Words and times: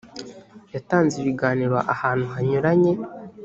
yatanze 0.73 1.13
ibiganiro 1.21 1.77
ahantu 1.93 2.25
hanyuranye 2.33 2.93